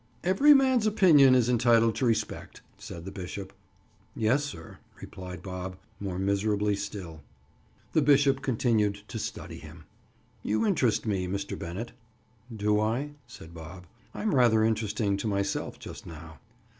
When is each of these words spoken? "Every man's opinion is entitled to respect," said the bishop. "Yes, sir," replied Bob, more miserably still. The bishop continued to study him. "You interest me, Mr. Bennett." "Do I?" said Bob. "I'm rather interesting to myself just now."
"Every 0.23 0.55
man's 0.55 0.87
opinion 0.87 1.35
is 1.35 1.47
entitled 1.47 1.93
to 1.97 2.07
respect," 2.07 2.63
said 2.79 3.05
the 3.05 3.11
bishop. 3.11 3.53
"Yes, 4.15 4.43
sir," 4.43 4.79
replied 4.99 5.43
Bob, 5.43 5.77
more 5.99 6.17
miserably 6.17 6.75
still. 6.75 7.21
The 7.93 8.01
bishop 8.01 8.41
continued 8.41 9.03
to 9.09 9.19
study 9.19 9.59
him. 9.59 9.83
"You 10.41 10.65
interest 10.65 11.05
me, 11.05 11.27
Mr. 11.27 11.55
Bennett." 11.55 11.91
"Do 12.51 12.79
I?" 12.79 13.11
said 13.27 13.53
Bob. 13.53 13.85
"I'm 14.11 14.33
rather 14.33 14.63
interesting 14.63 15.17
to 15.17 15.27
myself 15.27 15.77
just 15.77 16.07
now." 16.07 16.39